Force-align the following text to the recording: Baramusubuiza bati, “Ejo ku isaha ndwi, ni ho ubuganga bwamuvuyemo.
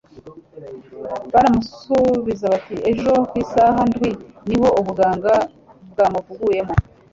Baramusubuiza 1.33 2.45
bati, 2.53 2.75
“Ejo 2.91 3.11
ku 3.29 3.35
isaha 3.43 3.79
ndwi, 3.89 4.09
ni 4.47 4.55
ho 4.61 4.67
ubuganga 4.79 5.33
bwamuvuyemo. 5.91 6.73